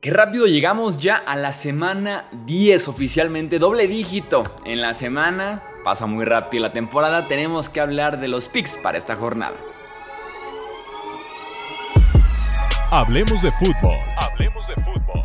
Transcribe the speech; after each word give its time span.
Qué 0.00 0.12
rápido 0.12 0.46
llegamos 0.46 0.98
ya 0.98 1.16
a 1.16 1.34
la 1.34 1.50
semana 1.50 2.28
10 2.46 2.86
oficialmente, 2.86 3.58
doble 3.58 3.88
dígito. 3.88 4.44
En 4.64 4.80
la 4.80 4.94
semana 4.94 5.64
pasa 5.82 6.06
muy 6.06 6.24
rápido 6.24 6.62
la 6.62 6.72
temporada, 6.72 7.26
tenemos 7.26 7.68
que 7.68 7.80
hablar 7.80 8.20
de 8.20 8.28
los 8.28 8.46
picks 8.46 8.76
para 8.76 8.96
esta 8.96 9.16
jornada. 9.16 9.56
Hablemos 12.92 13.42
de 13.42 13.50
fútbol. 13.50 13.96
Hablemos 14.18 14.68
de 14.68 14.74
fútbol. 14.76 15.24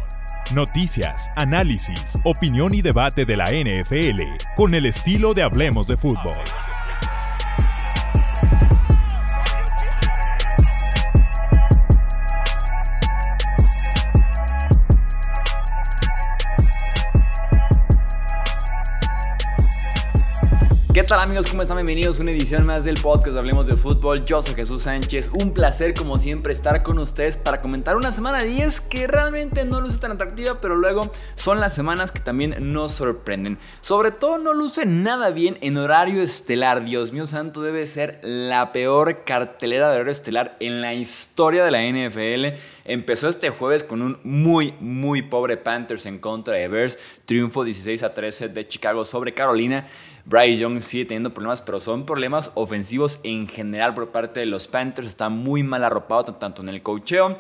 Noticias, 0.56 1.30
análisis, 1.36 2.18
opinión 2.24 2.74
y 2.74 2.82
debate 2.82 3.26
de 3.26 3.36
la 3.36 3.52
NFL 3.52 4.22
con 4.56 4.74
el 4.74 4.88
estilo 4.88 5.36
de 5.36 5.44
Hablemos 5.44 5.86
de 5.86 5.98
fútbol. 5.98 6.38
¿Qué 20.94 21.02
tal 21.02 21.22
amigos? 21.22 21.48
¿Cómo 21.48 21.64
están? 21.64 21.78
Bienvenidos 21.78 22.20
a 22.20 22.22
una 22.22 22.30
edición 22.34 22.68
más 22.68 22.86
del 22.86 23.02
podcast 23.02 23.36
Hablemos 23.36 23.66
de 23.66 23.76
Fútbol. 23.76 24.26
Yo 24.26 24.44
soy 24.44 24.54
Jesús 24.54 24.84
Sánchez. 24.84 25.32
Un 25.34 25.52
placer 25.52 25.96
como 25.96 26.20
siempre 26.20 26.54
estar 26.54 26.84
con 26.84 27.00
ustedes 27.00 27.36
para 27.36 27.62
comentar 27.62 27.96
una 27.96 28.12
semana 28.12 28.44
10 28.44 28.80
que 28.82 29.08
realmente 29.08 29.66
no 29.66 29.82
luce 29.82 29.98
tan 29.98 30.12
atractiva, 30.12 30.62
pero 30.62 30.76
luego 30.76 31.12
son 31.34 31.60
las 31.60 31.74
semanas 31.74 32.12
que 32.12 32.20
también 32.20 32.54
nos 32.60 32.92
sorprenden. 32.92 33.58
Sobre 33.82 34.12
todo 34.12 34.38
no 34.38 34.54
luce 34.54 34.86
nada 34.86 35.32
bien 35.32 35.58
en 35.62 35.78
horario 35.78 36.22
estelar. 36.22 36.86
Dios 36.86 37.12
mío 37.12 37.26
santo, 37.26 37.64
debe 37.64 37.88
ser 37.88 38.20
la 38.22 38.72
peor 38.72 39.24
cartelera 39.24 39.88
de 39.88 39.96
horario 39.96 40.12
estelar 40.12 40.58
en 40.60 40.80
la 40.84 40.94
historia 40.94 41.66
de 41.66 41.72
la 41.72 41.82
NFL. 41.82 42.60
Empezó 42.86 43.30
este 43.30 43.50
jueves 43.50 43.84
con 43.84 44.02
un 44.02 44.20
muy, 44.24 44.74
muy 44.82 45.22
pobre 45.22 45.56
Panthers 45.56 46.06
en 46.06 46.20
contra 46.20 46.56
de 46.56 46.68
Bears. 46.68 47.00
Triunfo 47.26 47.64
16 47.64 48.04
a 48.04 48.14
13 48.14 48.50
de 48.50 48.68
Chicago 48.68 49.06
sobre 49.06 49.34
Carolina. 49.34 49.88
Bryce 50.26 50.60
Young 50.60 50.82
sigue 50.82 51.06
teniendo 51.06 51.34
problemas, 51.34 51.62
pero 51.62 51.80
son 51.80 52.06
problemas 52.06 52.52
ofensivos 52.56 53.22
en 53.24 53.48
general 53.48 53.94
por 53.94 54.12
parte 54.12 54.42
de 54.42 54.48
los 54.48 54.68
Panthers. 54.68 55.08
Está 55.08 55.30
muy 55.30 55.64
mal 55.64 55.84
arropado 55.86 56.36
tanto 56.36 56.62
en 56.62 56.70
el 56.70 56.82
cocheo. 56.82 57.38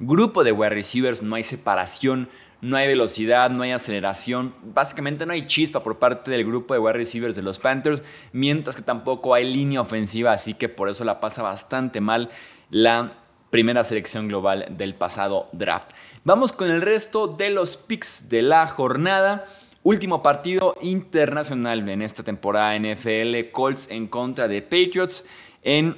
Grupo 0.00 0.44
de 0.44 0.52
wide 0.52 0.70
receivers, 0.70 1.22
no 1.22 1.36
hay 1.36 1.44
separación, 1.44 2.28
no 2.60 2.76
hay 2.76 2.86
velocidad, 2.86 3.48
no 3.48 3.62
hay 3.62 3.70
aceleración. 3.70 4.54
Básicamente 4.62 5.24
no 5.24 5.32
hay 5.32 5.46
chispa 5.46 5.82
por 5.82 5.98
parte 5.98 6.30
del 6.30 6.44
grupo 6.44 6.74
de 6.74 6.80
wide 6.80 6.92
receivers 6.94 7.34
de 7.34 7.42
los 7.42 7.58
Panthers, 7.58 8.02
mientras 8.32 8.76
que 8.76 8.82
tampoco 8.82 9.32
hay 9.32 9.50
línea 9.50 9.80
ofensiva, 9.80 10.32
así 10.32 10.52
que 10.52 10.68
por 10.68 10.90
eso 10.90 11.04
la 11.04 11.20
pasa 11.20 11.42
bastante 11.42 12.02
mal 12.02 12.28
la 12.70 13.23
primera 13.54 13.84
selección 13.84 14.26
global 14.26 14.66
del 14.70 14.96
pasado 14.96 15.48
draft. 15.52 15.92
Vamos 16.24 16.52
con 16.52 16.72
el 16.72 16.82
resto 16.82 17.28
de 17.28 17.50
los 17.50 17.76
picks 17.76 18.28
de 18.28 18.42
la 18.42 18.66
jornada. 18.66 19.44
Último 19.84 20.24
partido 20.24 20.74
internacional 20.82 21.88
en 21.88 22.02
esta 22.02 22.24
temporada 22.24 22.76
NFL, 22.76 23.52
Colts 23.52 23.92
en 23.92 24.08
contra 24.08 24.48
de 24.48 24.60
Patriots 24.60 25.24
en 25.62 25.96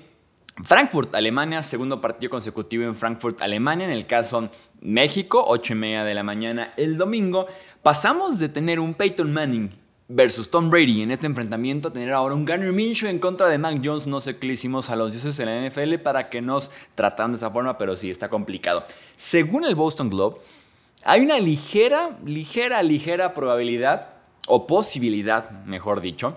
Frankfurt, 0.64 1.14
Alemania, 1.14 1.62
segundo 1.62 1.98
partido 1.98 2.28
consecutivo 2.28 2.84
en 2.84 2.94
Frankfurt, 2.94 3.40
Alemania, 3.40 3.86
en 3.86 3.92
el 3.92 4.04
caso 4.04 4.50
México, 4.82 5.42
8 5.48 5.72
y 5.72 5.76
media 5.76 6.04
de 6.04 6.12
la 6.12 6.22
mañana 6.22 6.74
el 6.76 6.98
domingo. 6.98 7.46
Pasamos 7.82 8.38
de 8.38 8.50
tener 8.50 8.78
un 8.78 8.92
Peyton 8.92 9.32
Manning 9.32 9.85
versus 10.08 10.50
Tom 10.50 10.70
Brady 10.70 11.02
en 11.02 11.10
este 11.10 11.26
enfrentamiento 11.26 11.92
tener 11.92 12.12
ahora 12.12 12.34
un 12.34 12.44
Garner 12.44 12.72
Minshew 12.72 13.08
en 13.08 13.18
contra 13.18 13.48
de 13.48 13.58
Mac 13.58 13.80
Jones. 13.84 14.06
No 14.06 14.20
sé 14.20 14.36
qué 14.36 14.46
le 14.46 14.52
hicimos 14.52 14.90
a 14.90 14.96
los 14.96 15.12
dioses 15.12 15.36
de 15.36 15.46
la 15.46 15.68
NFL 15.68 15.96
para 15.96 16.28
que 16.30 16.40
nos 16.40 16.70
tratan 16.94 17.32
de 17.32 17.38
esa 17.38 17.50
forma, 17.50 17.76
pero 17.78 17.96
sí 17.96 18.10
está 18.10 18.28
complicado. 18.28 18.84
Según 19.16 19.64
el 19.64 19.74
Boston 19.74 20.10
Globe, 20.10 20.38
hay 21.04 21.22
una 21.22 21.38
ligera, 21.38 22.18
ligera, 22.24 22.82
ligera 22.82 23.34
probabilidad, 23.34 24.16
o 24.46 24.66
posibilidad, 24.66 25.50
mejor 25.64 26.00
dicho, 26.00 26.36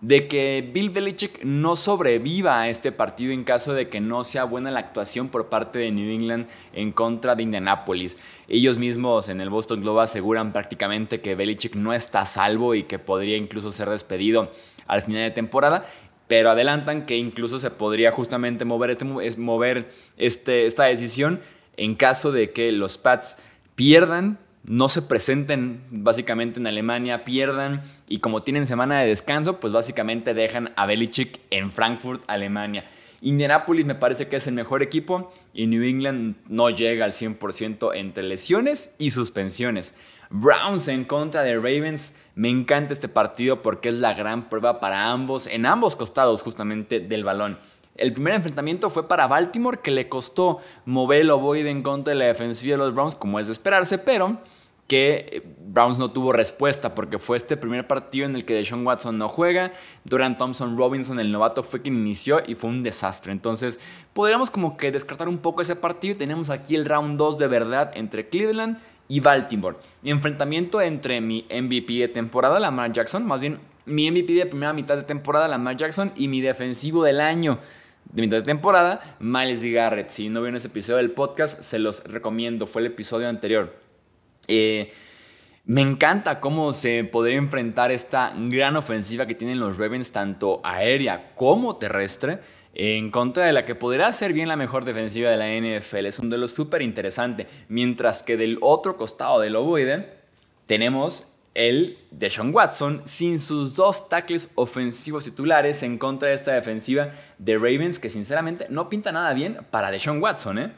de 0.00 0.28
que 0.28 0.68
Bill 0.72 0.90
Belichick 0.90 1.42
no 1.42 1.74
sobreviva 1.74 2.60
a 2.60 2.68
este 2.68 2.92
partido 2.92 3.32
en 3.32 3.44
caso 3.44 3.72
de 3.72 3.88
que 3.88 4.00
no 4.00 4.24
sea 4.24 4.44
buena 4.44 4.70
la 4.70 4.80
actuación 4.80 5.28
por 5.28 5.48
parte 5.48 5.78
de 5.78 5.90
New 5.90 6.10
England 6.10 6.48
en 6.72 6.92
contra 6.92 7.34
de 7.34 7.42
Indianapolis. 7.42 8.18
Ellos 8.48 8.78
mismos 8.78 9.28
en 9.28 9.40
el 9.40 9.50
Boston 9.50 9.80
Globe 9.80 10.02
aseguran 10.02 10.52
prácticamente 10.52 11.20
que 11.20 11.34
Belichick 11.34 11.74
no 11.76 11.92
está 11.92 12.20
a 12.20 12.26
salvo 12.26 12.74
y 12.74 12.82
que 12.82 12.98
podría 12.98 13.36
incluso 13.36 13.72
ser 13.72 13.88
despedido 13.88 14.52
al 14.86 15.02
final 15.02 15.22
de 15.22 15.30
temporada. 15.30 15.86
Pero 16.28 16.50
adelantan 16.50 17.06
que 17.06 17.16
incluso 17.16 17.58
se 17.58 17.70
podría 17.70 18.10
justamente 18.10 18.64
mover, 18.64 18.90
este, 18.90 19.04
mover 19.38 19.90
este, 20.16 20.66
esta 20.66 20.84
decisión 20.84 21.40
en 21.76 21.94
caso 21.94 22.32
de 22.32 22.50
que 22.50 22.72
los 22.72 22.98
Pats 22.98 23.38
pierdan, 23.76 24.38
no 24.68 24.88
se 24.88 25.02
presenten 25.02 25.82
básicamente 25.90 26.60
en 26.60 26.66
Alemania, 26.66 27.24
pierdan 27.24 27.82
y 28.08 28.18
como 28.18 28.42
tienen 28.42 28.66
semana 28.66 29.00
de 29.00 29.08
descanso, 29.08 29.60
pues 29.60 29.72
básicamente 29.72 30.34
dejan 30.34 30.72
a 30.76 30.86
Belichick 30.86 31.40
en 31.50 31.70
Frankfurt, 31.70 32.22
Alemania. 32.26 32.84
Indianapolis 33.20 33.86
me 33.86 33.94
parece 33.94 34.28
que 34.28 34.36
es 34.36 34.46
el 34.46 34.54
mejor 34.54 34.82
equipo 34.82 35.32
y 35.54 35.66
New 35.66 35.82
England 35.82 36.36
no 36.48 36.70
llega 36.70 37.04
al 37.04 37.12
100% 37.12 37.92
entre 37.94 38.24
lesiones 38.24 38.94
y 38.98 39.10
suspensiones. 39.10 39.94
Browns 40.30 40.88
en 40.88 41.04
contra 41.04 41.42
de 41.42 41.54
Ravens. 41.54 42.16
Me 42.34 42.48
encanta 42.48 42.92
este 42.92 43.08
partido 43.08 43.62
porque 43.62 43.88
es 43.88 43.94
la 43.94 44.14
gran 44.14 44.48
prueba 44.48 44.80
para 44.80 45.10
ambos, 45.10 45.46
en 45.46 45.66
ambos 45.66 45.96
costados 45.96 46.42
justamente 46.42 47.00
del 47.00 47.24
balón. 47.24 47.58
El 47.96 48.12
primer 48.12 48.34
enfrentamiento 48.34 48.90
fue 48.90 49.08
para 49.08 49.26
Baltimore, 49.26 49.78
que 49.82 49.90
le 49.90 50.08
costó 50.08 50.58
mover 50.84 51.22
el 51.22 51.30
ovoide 51.30 51.70
en 51.70 51.82
contra 51.82 52.12
de 52.12 52.18
la 52.18 52.26
defensiva 52.26 52.76
de 52.76 52.84
los 52.84 52.94
Browns, 52.94 53.14
como 53.14 53.40
es 53.40 53.46
de 53.46 53.54
esperarse, 53.54 53.96
pero 53.96 54.38
que 54.86 55.28
eh, 55.30 55.42
Browns 55.58 55.98
no 55.98 56.10
tuvo 56.10 56.32
respuesta 56.32 56.94
porque 56.94 57.18
fue 57.18 57.36
este 57.36 57.56
primer 57.56 57.86
partido 57.86 58.26
en 58.26 58.34
el 58.34 58.44
que 58.44 58.54
Deshaun 58.54 58.86
Watson 58.86 59.18
no 59.18 59.28
juega, 59.28 59.72
Durant 60.04 60.38
Thompson 60.38 60.76
Robinson, 60.76 61.18
el 61.18 61.32
novato, 61.32 61.62
fue 61.62 61.82
quien 61.82 61.96
inició 61.96 62.40
y 62.46 62.54
fue 62.54 62.70
un 62.70 62.82
desastre. 62.82 63.32
Entonces, 63.32 63.80
podríamos 64.12 64.50
como 64.50 64.76
que 64.76 64.92
descartar 64.92 65.28
un 65.28 65.38
poco 65.38 65.62
ese 65.62 65.76
partido 65.76 66.14
y 66.14 66.18
tenemos 66.18 66.50
aquí 66.50 66.74
el 66.74 66.84
round 66.84 67.18
2 67.18 67.38
de 67.38 67.46
verdad 67.46 67.90
entre 67.94 68.28
Cleveland 68.28 68.78
y 69.08 69.20
Baltimore. 69.20 69.76
Mi 70.02 70.10
enfrentamiento 70.10 70.80
entre 70.80 71.20
mi 71.20 71.46
MVP 71.50 71.94
de 71.94 72.08
temporada, 72.08 72.58
Lamar 72.58 72.92
Jackson, 72.92 73.26
más 73.26 73.40
bien 73.40 73.58
mi 73.84 74.10
MVP 74.10 74.32
de 74.34 74.46
primera 74.46 74.72
mitad 74.72 74.96
de 74.96 75.04
temporada, 75.04 75.48
Lamar 75.48 75.76
Jackson, 75.76 76.12
y 76.16 76.28
mi 76.28 76.40
defensivo 76.40 77.04
del 77.04 77.20
año, 77.20 77.58
de 78.12 78.22
mitad 78.22 78.38
de 78.38 78.42
temporada, 78.42 79.16
Miles 79.20 79.62
Garrett. 79.64 80.08
Si 80.10 80.28
no 80.28 80.40
vieron 80.40 80.56
ese 80.56 80.68
episodio 80.68 80.98
del 80.98 81.12
podcast, 81.12 81.62
se 81.62 81.78
los 81.78 82.04
recomiendo. 82.04 82.66
Fue 82.66 82.82
el 82.82 82.86
episodio 82.86 83.28
anterior. 83.28 83.85
Eh, 84.48 84.92
me 85.64 85.80
encanta 85.80 86.38
cómo 86.38 86.72
se 86.72 87.02
podría 87.02 87.38
enfrentar 87.38 87.90
esta 87.90 88.32
gran 88.36 88.76
ofensiva 88.76 89.26
que 89.26 89.34
tienen 89.34 89.58
los 89.58 89.78
Ravens, 89.78 90.12
tanto 90.12 90.60
aérea 90.62 91.34
como 91.34 91.76
terrestre, 91.76 92.38
en 92.72 93.10
contra 93.10 93.46
de 93.46 93.52
la 93.52 93.64
que 93.64 93.74
podría 93.74 94.12
ser 94.12 94.32
bien 94.32 94.48
la 94.48 94.56
mejor 94.56 94.84
defensiva 94.84 95.30
de 95.30 95.36
la 95.36 95.48
NFL. 95.48 96.06
Es 96.06 96.18
un 96.18 96.28
duelo 96.28 96.46
súper 96.46 96.82
interesante. 96.82 97.48
Mientras 97.68 98.22
que 98.22 98.36
del 98.36 98.58
otro 98.60 98.96
costado 98.96 99.40
del 99.40 99.56
ovoide 99.56 100.14
tenemos 100.66 101.32
el 101.56 101.98
de 102.10 102.28
Sean 102.28 102.54
Watson 102.54 103.00
sin 103.06 103.40
sus 103.40 103.74
dos 103.74 104.08
tackles 104.08 104.52
ofensivos 104.56 105.24
titulares 105.24 105.82
en 105.82 105.96
contra 105.96 106.28
de 106.28 106.34
esta 106.34 106.52
defensiva 106.52 107.10
de 107.38 107.54
Ravens 107.54 107.98
que 107.98 108.10
sinceramente 108.10 108.66
no 108.68 108.90
pinta 108.90 109.10
nada 109.10 109.32
bien 109.32 109.58
para 109.70 109.90
Deshaun 109.90 110.22
Watson, 110.22 110.58
¿eh? 110.58 110.72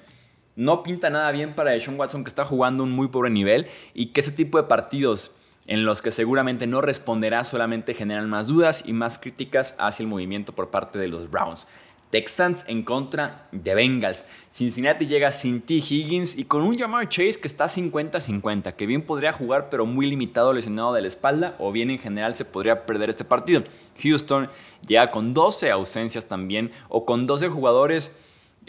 No 0.59 0.83
pinta 0.83 1.09
nada 1.09 1.31
bien 1.31 1.55
para 1.55 1.71
Deshaun 1.71 1.97
Watson 2.01 2.25
que 2.25 2.29
está 2.29 2.45
jugando 2.45 2.83
un 2.83 2.91
muy 2.91 3.07
pobre 3.07 3.31
nivel 3.31 3.69
y 3.95 4.07
que 4.07 4.23
ese 4.23 4.33
tipo 4.33 4.59
de 4.59 4.65
partidos 4.65 5.31
en 5.69 5.85
los 5.85 6.03
que 6.03 6.11
seguramente 6.11 6.67
no 6.67 6.81
responderá 6.81 7.45
solamente 7.45 7.95
generan 7.95 8.29
más 8.29 8.49
dudas 8.49 8.83
y 8.85 8.93
más 8.93 9.21
críticas 9.21 9.77
hacia 9.79 10.03
el 10.03 10.09
movimiento 10.09 10.53
por 10.53 10.71
parte 10.71 10.99
de 10.99 11.07
los 11.07 11.31
Browns. 11.31 11.69
Texans 12.11 12.65
en 12.67 12.83
contra 12.83 13.47
de 13.53 13.73
Bengals. 13.77 14.27
Cincinnati 14.51 15.07
llega 15.07 15.31
sin 15.31 15.61
T. 15.61 15.75
Higgins 15.75 16.37
y 16.37 16.45
con 16.45 16.63
un 16.63 16.77
Jamar 16.77 17.09
Chase 17.09 17.41
que 17.41 17.47
está 17.47 17.67
50-50, 17.67 18.73
que 18.73 18.87
bien 18.87 19.03
podría 19.03 19.33
jugar 19.33 19.69
pero 19.71 19.87
muy 19.87 20.07
limitado 20.07 20.53
lesionado 20.53 20.93
de 20.93 21.03
la 21.03 21.07
espalda 21.07 21.55
o 21.61 21.71
bien 21.71 21.89
en 21.89 22.01
general 22.01 22.35
se 22.35 22.45
podría 22.45 22.85
perder 22.85 23.11
este 23.11 23.25
partido. 23.25 23.63
Houston 24.03 24.51
llega 24.89 25.13
con 25.13 25.35
12 25.35 25.71
ausencias 25.71 26.25
también 26.25 26.73
o 26.89 27.05
con 27.05 27.27
12 27.27 27.49
jugadores 27.49 28.13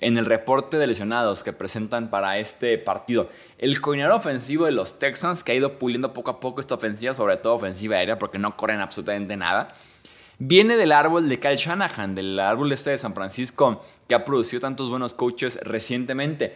en 0.01 0.17
el 0.17 0.25
reporte 0.25 0.77
de 0.77 0.87
lesionados 0.87 1.43
que 1.43 1.53
presentan 1.53 2.09
para 2.09 2.37
este 2.37 2.77
partido. 2.77 3.29
El 3.57 3.79
coordinador 3.81 4.15
ofensivo 4.15 4.65
de 4.65 4.71
los 4.71 4.99
Texans 4.99 5.43
que 5.43 5.51
ha 5.51 5.55
ido 5.55 5.77
puliendo 5.77 6.13
poco 6.13 6.31
a 6.31 6.39
poco 6.39 6.59
esta 6.61 6.75
ofensiva, 6.75 7.13
sobre 7.13 7.37
todo 7.37 7.55
ofensiva 7.55 7.97
aérea 7.97 8.19
porque 8.19 8.37
no 8.37 8.57
corren 8.57 8.81
absolutamente 8.81 9.37
nada 9.37 9.73
viene 10.39 10.77
del 10.77 10.93
árbol 10.93 11.29
de 11.29 11.39
Kyle 11.39 11.57
Shanahan, 11.57 12.15
del 12.15 12.39
árbol 12.39 12.71
este 12.71 12.91
de 12.91 12.97
San 12.97 13.13
Francisco, 13.13 13.83
que 14.07 14.15
ha 14.15 14.25
producido 14.25 14.61
tantos 14.61 14.89
buenos 14.89 15.13
coaches 15.13 15.59
recientemente. 15.61 16.55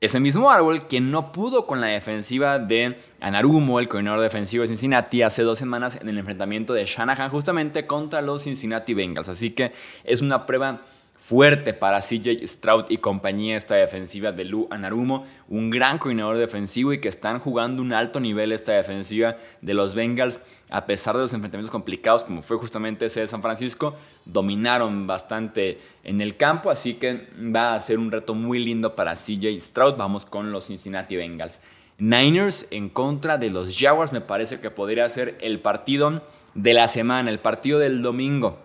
Ese 0.00 0.20
mismo 0.20 0.50
árbol 0.50 0.86
quien 0.86 1.10
no 1.10 1.32
pudo 1.32 1.66
con 1.66 1.80
la 1.80 1.86
defensiva 1.86 2.58
de 2.58 2.98
Anarumo, 3.20 3.78
el 3.78 3.88
coordinador 3.88 4.20
defensivo 4.20 4.62
de 4.62 4.68
Cincinnati, 4.68 5.22
hace 5.22 5.42
dos 5.42 5.58
semanas 5.58 5.98
en 6.00 6.08
el 6.08 6.18
enfrentamiento 6.18 6.74
de 6.74 6.84
Shanahan 6.84 7.30
justamente 7.30 7.86
contra 7.86 8.20
los 8.20 8.42
Cincinnati 8.42 8.92
Bengals. 8.92 9.28
Así 9.28 9.50
que 9.50 9.72
es 10.02 10.20
una 10.20 10.46
prueba 10.46 10.82
fuerte 11.16 11.72
para 11.72 12.00
CJ 12.00 12.46
Stroud 12.46 12.86
y 12.88 12.98
compañía 12.98 13.56
esta 13.56 13.76
defensiva 13.76 14.32
de 14.32 14.44
Lou 14.44 14.68
Anarumo, 14.70 15.24
un 15.48 15.70
gran 15.70 15.98
coordinador 15.98 16.36
defensivo 16.36 16.92
y 16.92 17.00
que 17.00 17.08
están 17.08 17.38
jugando 17.38 17.80
un 17.80 17.92
alto 17.92 18.20
nivel 18.20 18.52
esta 18.52 18.72
defensiva 18.72 19.36
de 19.62 19.74
los 19.74 19.94
Bengals 19.94 20.40
a 20.70 20.86
pesar 20.86 21.14
de 21.14 21.22
los 21.22 21.32
enfrentamientos 21.32 21.70
complicados 21.70 22.24
como 22.24 22.42
fue 22.42 22.56
justamente 22.56 23.06
ese 23.06 23.20
de 23.20 23.26
San 23.26 23.42
Francisco, 23.42 23.94
dominaron 24.24 25.06
bastante 25.06 25.78
en 26.02 26.20
el 26.20 26.36
campo, 26.36 26.70
así 26.70 26.94
que 26.94 27.28
va 27.54 27.74
a 27.74 27.80
ser 27.80 27.98
un 27.98 28.10
reto 28.10 28.34
muy 28.34 28.58
lindo 28.58 28.96
para 28.96 29.14
CJ 29.14 29.60
Stroud. 29.60 29.94
Vamos 29.96 30.26
con 30.26 30.50
los 30.50 30.66
Cincinnati 30.66 31.16
Bengals. 31.16 31.60
Niners 31.98 32.66
en 32.70 32.88
contra 32.88 33.38
de 33.38 33.50
los 33.50 33.78
Jaguars 33.78 34.12
me 34.12 34.20
parece 34.20 34.58
que 34.58 34.70
podría 34.70 35.08
ser 35.08 35.38
el 35.40 35.60
partido 35.60 36.22
de 36.54 36.74
la 36.74 36.88
semana, 36.88 37.30
el 37.30 37.38
partido 37.38 37.78
del 37.78 38.02
domingo 38.02 38.58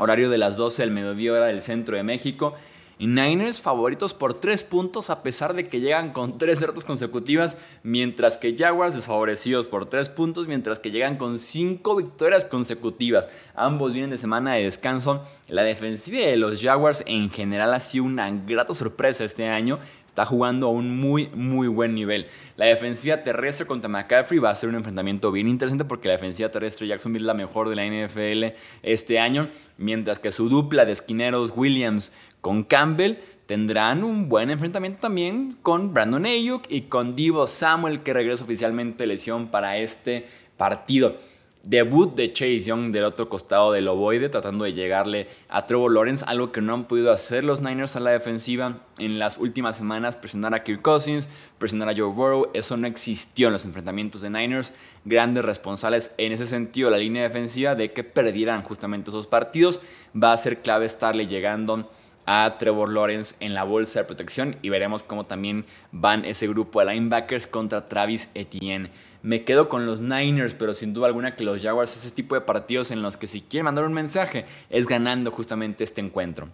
horario 0.00 0.30
de 0.30 0.38
las 0.38 0.56
12 0.56 0.82
del 0.82 0.90
mediodía 0.90 1.32
hora 1.32 1.46
del 1.46 1.60
centro 1.62 1.96
de 1.96 2.02
México. 2.02 2.54
Y 2.98 3.06
Niners 3.06 3.62
favoritos 3.62 4.12
por 4.12 4.34
3 4.34 4.62
puntos 4.64 5.08
a 5.08 5.22
pesar 5.22 5.54
de 5.54 5.66
que 5.66 5.80
llegan 5.80 6.12
con 6.12 6.36
3 6.36 6.60
derrotas 6.60 6.84
consecutivas, 6.84 7.56
mientras 7.82 8.36
que 8.36 8.54
Jaguars 8.54 8.94
desfavorecidos 8.94 9.68
por 9.68 9.88
3 9.88 10.10
puntos, 10.10 10.46
mientras 10.46 10.78
que 10.78 10.90
llegan 10.90 11.16
con 11.16 11.38
5 11.38 11.96
victorias 11.96 12.44
consecutivas. 12.44 13.30
Ambos 13.54 13.94
vienen 13.94 14.10
de 14.10 14.18
semana 14.18 14.52
de 14.52 14.64
descanso. 14.64 15.24
La 15.48 15.62
defensiva 15.62 16.26
de 16.26 16.36
los 16.36 16.60
Jaguars 16.62 17.02
en 17.06 17.30
general 17.30 17.72
ha 17.72 17.80
sido 17.80 18.04
una 18.04 18.30
grata 18.30 18.74
sorpresa 18.74 19.24
este 19.24 19.48
año 19.48 19.78
está 20.20 20.26
jugando 20.26 20.66
a 20.66 20.70
un 20.70 21.00
muy, 21.00 21.30
muy 21.34 21.66
buen 21.66 21.94
nivel. 21.94 22.26
La 22.56 22.66
defensiva 22.66 23.22
terrestre 23.22 23.66
contra 23.66 23.88
McCaffrey 23.88 24.38
va 24.38 24.50
a 24.50 24.54
ser 24.54 24.68
un 24.68 24.74
enfrentamiento 24.74 25.32
bien 25.32 25.48
interesante 25.48 25.86
porque 25.86 26.08
la 26.08 26.14
defensiva 26.14 26.50
terrestre 26.50 26.86
Jacksonville 26.86 27.22
es 27.22 27.26
la 27.26 27.32
mejor 27.32 27.70
de 27.70 27.76
la 27.76 27.86
NFL 27.86 28.54
este 28.82 29.18
año, 29.18 29.48
mientras 29.78 30.18
que 30.18 30.30
su 30.30 30.50
dupla 30.50 30.84
de 30.84 30.92
esquineros 30.92 31.54
Williams 31.56 32.12
con 32.42 32.64
Campbell 32.64 33.16
tendrán 33.46 34.04
un 34.04 34.28
buen 34.28 34.50
enfrentamiento 34.50 35.00
también 35.00 35.56
con 35.62 35.94
Brandon 35.94 36.26
Ayuk 36.26 36.64
y 36.68 36.82
con 36.82 37.16
Divo 37.16 37.46
Samuel 37.46 38.00
que 38.00 38.12
regresa 38.12 38.44
oficialmente 38.44 39.04
de 39.04 39.06
lesión 39.06 39.48
para 39.48 39.78
este 39.78 40.26
partido. 40.58 41.16
Debut 41.62 42.14
de 42.14 42.32
Chase 42.32 42.60
Young 42.60 42.90
del 42.90 43.04
otro 43.04 43.28
costado 43.28 43.72
del 43.72 43.86
ovoide, 43.88 44.30
tratando 44.30 44.64
de 44.64 44.72
llegarle 44.72 45.28
a 45.48 45.66
Trevor 45.66 45.92
Lawrence, 45.92 46.24
algo 46.26 46.52
que 46.52 46.62
no 46.62 46.72
han 46.72 46.84
podido 46.84 47.12
hacer 47.12 47.44
los 47.44 47.60
Niners 47.60 47.96
a 47.96 48.00
la 48.00 48.12
defensiva 48.12 48.78
en 48.98 49.18
las 49.18 49.36
últimas 49.36 49.76
semanas, 49.76 50.16
presionar 50.16 50.54
a 50.54 50.64
Kirk 50.64 50.80
Cousins, 50.80 51.28
presionar 51.58 51.90
a 51.90 51.94
Joe 51.94 52.12
Burrow, 52.12 52.50
eso 52.54 52.78
no 52.78 52.86
existió 52.86 53.48
en 53.48 53.52
los 53.52 53.66
enfrentamientos 53.66 54.22
de 54.22 54.30
Niners, 54.30 54.72
grandes 55.04 55.44
responsables 55.44 56.12
en 56.16 56.32
ese 56.32 56.46
sentido 56.46 56.88
la 56.88 56.98
línea 56.98 57.22
defensiva 57.24 57.74
de 57.74 57.92
que 57.92 58.04
perdieran 58.04 58.62
justamente 58.62 59.10
esos 59.10 59.26
partidos, 59.26 59.82
va 60.16 60.32
a 60.32 60.36
ser 60.38 60.62
clave 60.62 60.86
estarle 60.86 61.26
llegando 61.26 61.90
a 62.32 62.58
Trevor 62.58 62.92
Lawrence 62.92 63.34
en 63.40 63.54
la 63.54 63.64
bolsa 63.64 63.98
de 63.98 64.04
protección 64.04 64.54
y 64.62 64.68
veremos 64.68 65.02
cómo 65.02 65.24
también 65.24 65.64
van 65.90 66.24
ese 66.24 66.46
grupo 66.46 66.78
de 66.78 66.94
linebackers 66.94 67.48
contra 67.48 67.86
Travis 67.86 68.30
Etienne. 68.34 68.92
Me 69.20 69.42
quedo 69.42 69.68
con 69.68 69.84
los 69.84 70.00
Niners, 70.00 70.54
pero 70.54 70.72
sin 70.72 70.94
duda 70.94 71.08
alguna 71.08 71.34
que 71.34 71.42
los 71.42 71.60
Jaguars, 71.60 71.96
ese 71.96 72.12
tipo 72.12 72.36
de 72.36 72.42
partidos 72.42 72.92
en 72.92 73.02
los 73.02 73.16
que 73.16 73.26
si 73.26 73.40
quieren 73.40 73.64
mandar 73.64 73.84
un 73.84 73.94
mensaje, 73.94 74.46
es 74.68 74.86
ganando 74.86 75.32
justamente 75.32 75.82
este 75.82 76.02
encuentro. 76.02 76.48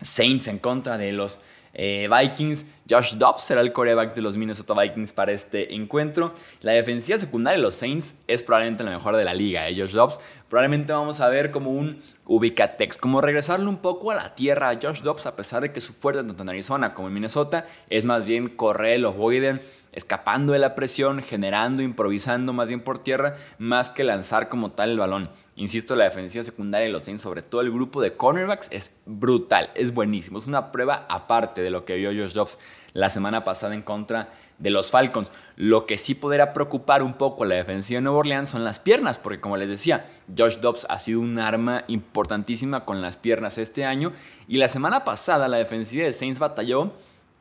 Saints 0.00 0.46
en 0.46 0.60
contra 0.60 0.96
de 0.96 1.10
los 1.10 1.40
eh, 1.74 2.08
Vikings. 2.10 2.66
Josh 2.88 3.14
Dobbs 3.14 3.42
será 3.42 3.60
el 3.60 3.72
coreback 3.72 4.14
de 4.14 4.22
los 4.22 4.36
Minnesota 4.36 4.74
Vikings 4.74 5.12
para 5.12 5.32
este 5.32 5.74
encuentro. 5.74 6.34
La 6.60 6.72
defensiva 6.72 7.18
secundaria 7.18 7.58
de 7.58 7.62
los 7.62 7.74
Saints 7.74 8.16
es 8.26 8.42
probablemente 8.42 8.82
la 8.82 8.90
mejor 8.90 9.16
de 9.16 9.24
la 9.24 9.34
liga. 9.34 9.68
¿eh? 9.68 9.74
Josh 9.76 9.92
Dobbs 9.92 10.18
probablemente 10.48 10.92
vamos 10.92 11.20
a 11.20 11.28
ver 11.28 11.50
como 11.50 11.70
un 11.70 12.02
ubicatex, 12.26 12.96
como 12.96 13.20
regresarle 13.20 13.66
un 13.66 13.78
poco 13.78 14.10
a 14.10 14.14
la 14.14 14.34
tierra 14.34 14.70
a 14.70 14.78
Josh 14.80 15.02
Dobbs, 15.02 15.26
a 15.26 15.36
pesar 15.36 15.62
de 15.62 15.72
que 15.72 15.80
su 15.80 15.92
fuerte 15.92 16.24
tanto 16.24 16.42
en 16.42 16.48
Arizona 16.48 16.94
como 16.94 17.08
en 17.08 17.14
Minnesota 17.14 17.66
es 17.88 18.04
más 18.04 18.24
bien 18.24 18.48
correr 18.48 18.94
el 18.94 19.04
ovoide 19.04 19.60
escapando 19.92 20.52
de 20.52 20.58
la 20.58 20.74
presión, 20.74 21.22
generando, 21.22 21.82
improvisando 21.82 22.52
más 22.52 22.68
bien 22.68 22.80
por 22.80 22.98
tierra, 22.98 23.36
más 23.58 23.90
que 23.90 24.04
lanzar 24.04 24.48
como 24.48 24.72
tal 24.72 24.90
el 24.90 24.98
balón. 24.98 25.30
Insisto, 25.56 25.94
la 25.94 26.04
defensiva 26.04 26.42
secundaria 26.42 26.86
de 26.86 26.92
los 26.92 27.04
Saints, 27.04 27.22
sobre 27.22 27.42
todo 27.42 27.60
el 27.60 27.70
grupo 27.70 28.00
de 28.00 28.16
cornerbacks, 28.16 28.68
es 28.72 29.00
brutal, 29.04 29.70
es 29.74 29.92
buenísimo. 29.92 30.38
Es 30.38 30.46
una 30.46 30.72
prueba 30.72 31.06
aparte 31.08 31.60
de 31.62 31.70
lo 31.70 31.84
que 31.84 31.96
vio 31.96 32.10
Josh 32.10 32.32
Dobbs 32.32 32.58
la 32.92 33.10
semana 33.10 33.44
pasada 33.44 33.74
en 33.74 33.82
contra 33.82 34.30
de 34.58 34.70
los 34.70 34.90
Falcons. 34.90 35.32
Lo 35.56 35.86
que 35.86 35.98
sí 35.98 36.14
podrá 36.14 36.52
preocupar 36.52 37.02
un 37.02 37.14
poco 37.14 37.44
a 37.44 37.46
la 37.46 37.56
defensiva 37.56 37.98
de 37.98 38.02
Nueva 38.02 38.18
Orleans 38.20 38.48
son 38.48 38.64
las 38.64 38.78
piernas, 38.78 39.18
porque 39.18 39.40
como 39.40 39.56
les 39.56 39.68
decía, 39.68 40.06
Josh 40.36 40.58
Dobbs 40.58 40.86
ha 40.88 40.98
sido 40.98 41.20
un 41.20 41.38
arma 41.38 41.84
importantísima 41.88 42.84
con 42.84 43.02
las 43.02 43.16
piernas 43.16 43.58
este 43.58 43.84
año. 43.84 44.12
Y 44.48 44.58
la 44.58 44.68
semana 44.68 45.04
pasada 45.04 45.48
la 45.48 45.58
defensiva 45.58 46.04
de 46.04 46.12
Saints 46.12 46.38
batalló 46.38 46.92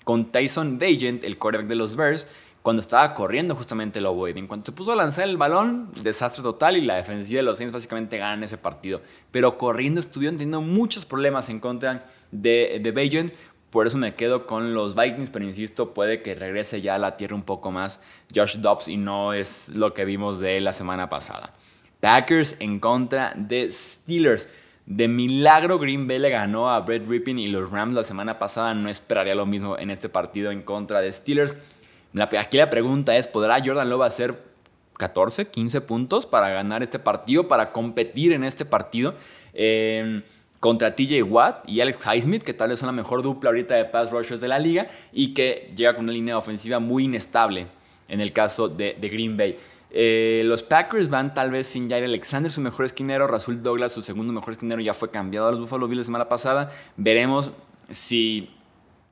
con 0.10 0.32
Tyson 0.32 0.80
Bagent, 0.80 1.24
el 1.24 1.38
quarterback 1.38 1.70
de 1.70 1.76
los 1.76 1.96
Bears, 1.96 2.28
cuando 2.64 2.80
estaba 2.80 3.14
corriendo 3.14 3.54
justamente 3.54 4.00
el 4.00 4.08
ovoide. 4.08 4.40
En 4.40 4.48
cuanto 4.48 4.66
se 4.66 4.72
puso 4.72 4.92
a 4.92 4.96
lanzar 4.96 5.30
el 5.30 5.38
balón, 5.38 5.92
desastre 6.02 6.42
total 6.42 6.78
y 6.78 6.82
la 6.82 6.96
defensiva 6.96 7.38
de 7.38 7.44
los 7.44 7.60
Saints 7.60 7.72
básicamente 7.72 8.18
ganan 8.18 8.44
ese 8.44 8.58
partido. 8.58 9.04
Pero 9.30 9.56
corriendo 9.60 10.00
estuvieron 10.00 10.40
teniendo 10.40 10.62
muchos 10.62 11.06
problemas 11.06 11.50
en 11.50 11.60
contra 11.60 12.08
de, 12.32 12.80
de 12.82 12.92
Bagent. 12.92 13.34
Por 13.70 13.86
eso 13.86 14.00
me 14.00 14.16
quedo 14.16 14.48
con 14.48 14.74
los 14.74 14.96
Vikings, 14.96 15.30
pero 15.30 15.46
insisto, 15.46 15.94
puede 15.94 16.24
que 16.24 16.34
regrese 16.34 16.82
ya 16.82 16.96
a 16.96 16.98
la 16.98 17.16
tierra 17.16 17.36
un 17.36 17.44
poco 17.44 17.70
más 17.70 18.02
Josh 18.34 18.58
Dobbs 18.58 18.88
y 18.88 18.98
no 18.98 19.34
es 19.34 19.70
lo 19.70 19.94
que 19.94 20.06
vimos 20.06 20.40
de 20.40 20.60
la 20.60 20.74
semana 20.74 21.08
pasada. 21.08 21.54
Packers 22.00 22.56
en 22.60 22.80
contra 22.80 23.32
de 23.36 23.72
Steelers. 23.72 24.50
De 24.90 25.08
milagro 25.08 25.78
Green 25.78 26.08
Bay 26.08 26.18
le 26.18 26.32
ganó 26.32 26.72
a 26.72 26.80
Brett 26.80 27.08
Rippin 27.08 27.38
y 27.38 27.46
los 27.46 27.70
Rams 27.70 27.94
la 27.94 28.02
semana 28.02 28.40
pasada. 28.40 28.74
No 28.74 28.90
esperaría 28.90 29.36
lo 29.36 29.46
mismo 29.46 29.78
en 29.78 29.92
este 29.92 30.10
partido 30.10 30.50
en 30.50 30.64
contra 30.64 31.00
de 31.00 31.12
Steelers. 31.12 31.56
aquí 32.40 32.58
la 32.58 32.72
pregunta 32.72 33.16
es, 33.16 33.28
¿podrá 33.28 33.64
Jordan 33.64 33.88
Love 33.88 34.02
hacer 34.02 34.44
14, 34.98 35.50
15 35.50 35.82
puntos 35.82 36.26
para 36.26 36.50
ganar 36.50 36.82
este 36.82 36.98
partido, 36.98 37.48
para 37.48 37.72
competir 37.72 38.34
en 38.34 38.44
este 38.44 38.66
partido? 38.66 39.14
Eh, 39.54 40.24
contra 40.60 40.96
TJ 40.96 41.22
Watt 41.22 41.70
y 41.70 41.82
Alex 41.82 42.08
Highsmith, 42.08 42.42
que 42.42 42.56
tal 42.56 42.70
vez 42.70 42.80
son 42.80 42.88
la 42.88 42.94
mejor 42.94 43.22
dupla 43.22 43.52
ahorita 43.52 43.76
de 43.76 43.86
pass 43.86 44.10
rushers 44.10 44.42
de 44.42 44.48
la 44.48 44.58
liga 44.58 44.88
y 45.14 45.36
que 45.36 45.70
llega 45.76 45.94
con 45.94 46.06
una 46.06 46.14
línea 46.14 46.36
ofensiva 46.36 46.80
muy 46.80 47.04
inestable 47.06 47.68
en 48.08 48.22
el 48.22 48.34
caso 48.34 48.68
de 48.68 48.96
Green 49.00 49.38
Bay. 49.38 49.56
Eh, 49.92 50.44
los 50.46 50.64
Packers 50.64 51.10
van 51.10 51.34
tal 51.34 51.52
vez 51.52 51.68
sin 51.68 51.90
Jair 51.90 52.04
Alexander, 52.04 52.52
su 52.52 52.62
mejor 52.62 52.86
esquinero. 52.86 53.28
Rasul 53.28 53.64
Douglas, 53.64 53.92
su 53.92 54.04
segundo 54.04 54.32
mejor 54.34 54.54
esquinero, 54.54 54.82
ya 54.82 54.94
fue 54.94 55.10
cambiado 55.10 55.48
a 55.48 55.52
los 55.52 55.60
Buffalo 55.62 55.88
Bills 55.88 56.00
la 56.00 56.06
semana 56.06 56.30
pasada. 56.30 56.72
Veremos 56.98 57.52
si 57.90 58.50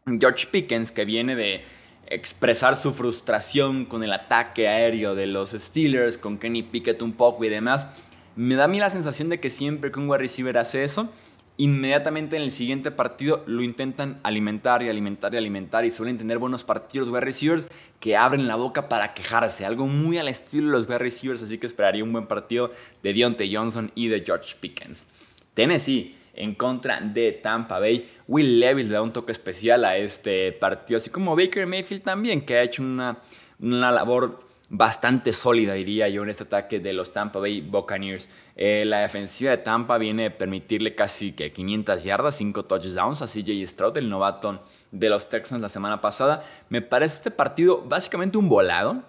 George 0.05 0.47
Pickens, 0.51 0.91
que 0.91 1.05
viene 1.05 1.35
de 1.35 1.63
expresar 2.09 2.75
su 2.75 2.93
frustración 2.93 3.85
con 3.85 4.03
el 4.03 4.13
ataque 4.13 4.67
aéreo 4.67 5.15
de 5.15 5.27
los 5.27 5.51
Steelers, 5.51 6.17
con 6.17 6.37
Kenny 6.37 6.63
Pickett 6.63 7.01
un 7.01 7.13
poco 7.13 7.43
y 7.43 7.49
demás, 7.49 7.87
me 8.35 8.55
da 8.55 8.65
a 8.65 8.67
mí 8.67 8.79
la 8.79 8.89
sensación 8.89 9.29
de 9.29 9.39
que 9.39 9.49
siempre 9.49 9.91
que 9.91 9.99
un 9.99 10.07
wide 10.07 10.19
receiver 10.19 10.57
hace 10.57 10.83
eso, 10.83 11.09
inmediatamente 11.57 12.35
en 12.35 12.43
el 12.43 12.51
siguiente 12.51 12.91
partido 12.91 13.43
lo 13.47 13.61
intentan 13.61 14.19
alimentar 14.23 14.83
y 14.83 14.89
alimentar 14.89 15.33
y 15.33 15.37
alimentar 15.37 15.85
y 15.85 15.91
suelen 15.91 16.17
tener 16.17 16.37
buenos 16.37 16.63
partidos 16.63 17.09
wide 17.09 17.21
receivers 17.21 17.67
que 17.99 18.15
abren 18.15 18.47
la 18.47 18.55
boca 18.55 18.87
para 18.89 19.13
quejarse, 19.13 19.65
algo 19.65 19.87
muy 19.87 20.17
al 20.19 20.27
estilo 20.27 20.67
de 20.67 20.71
los 20.73 20.87
wide 20.87 20.99
receivers, 20.99 21.43
así 21.43 21.57
que 21.57 21.65
esperaría 21.65 22.03
un 22.03 22.13
buen 22.13 22.27
partido 22.27 22.71
de 23.01 23.13
Deontay 23.13 23.53
Johnson 23.53 23.91
y 23.95 24.07
de 24.07 24.21
George 24.21 24.55
Pickens. 24.59 25.07
Tennessee 25.53 26.15
en 26.37 26.53
contra 26.53 27.01
de 27.01 27.33
Tampa 27.33 27.79
Bay. 27.79 28.07
Will 28.27 28.59
Levis 28.59 28.87
le 28.87 28.93
da 28.93 29.01
un 29.01 29.11
toque 29.11 29.31
especial 29.31 29.83
a 29.83 29.97
este 29.97 30.51
partido, 30.53 30.97
así 30.97 31.09
como 31.09 31.35
Baker 31.35 31.65
Mayfield 31.65 32.03
también, 32.03 32.41
que 32.41 32.57
ha 32.57 32.61
hecho 32.61 32.83
una, 32.83 33.17
una 33.59 33.91
labor 33.91 34.46
bastante 34.69 35.31
sólida, 35.31 35.73
diría 35.73 36.09
yo, 36.09 36.23
en 36.23 36.29
este 36.29 36.43
ataque 36.43 36.79
de 36.79 36.93
los 36.93 37.13
Tampa 37.13 37.39
Bay 37.39 37.61
Buccaneers. 37.61 38.29
Eh, 38.55 38.83
la 38.85 38.99
defensiva 38.99 39.51
de 39.51 39.57
Tampa 39.57 39.97
viene 39.97 40.27
a 40.27 40.37
permitirle 40.37 40.95
casi 40.95 41.31
que 41.31 41.51
500 41.51 42.03
yardas, 42.03 42.35
5 42.35 42.65
touchdowns 42.65 43.21
a 43.21 43.27
CJ 43.27 43.65
Stroud, 43.65 43.97
el 43.97 44.09
novato 44.09 44.63
de 44.91 45.09
los 45.09 45.29
Texans 45.29 45.61
la 45.61 45.69
semana 45.69 46.01
pasada. 46.01 46.43
Me 46.69 46.81
parece 46.81 47.17
este 47.17 47.31
partido 47.31 47.83
básicamente 47.83 48.37
un 48.37 48.49
volado. 48.49 49.03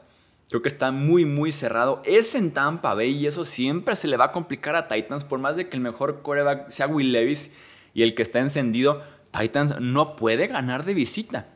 Creo 0.49 0.62
que 0.62 0.69
está 0.69 0.93
muy, 0.93 1.25
muy 1.25 1.53
cerrado. 1.53 2.00
Es 2.05 2.35
en 2.35 2.53
Tampa 2.53 2.95
Bay 2.95 3.11
y 3.11 3.27
eso 3.27 3.45
siempre 3.45 3.97
se 3.97 4.09
le 4.09 4.17
va 4.17 4.27
a 4.27 4.33
complicar 4.33 4.77
a 4.77 4.88
Titans, 4.88 5.25
por 5.25 5.38
más 5.38 5.57
de 5.57 5.69
que 5.69 5.77
el 5.77 5.83
mejor 5.83 6.23
coreback 6.23 6.71
sea 6.71 6.87
Will 6.87 7.12
Levis 7.12 7.53
y 7.93 8.03
el 8.03 8.15
que 8.15 8.23
está 8.23 8.38
encendido. 8.38 9.03
Titans 9.37 9.79
no 9.81 10.17
puede 10.17 10.47
ganar 10.47 10.85
de 10.85 10.95
visita 10.95 11.49